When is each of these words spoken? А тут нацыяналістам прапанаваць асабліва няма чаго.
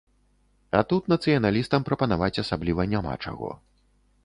А 0.79 0.79
тут 0.93 1.11
нацыяналістам 1.13 1.85
прапанаваць 1.91 2.33
асабліва 2.45 2.89
няма 2.97 3.13
чаго. 3.29 3.49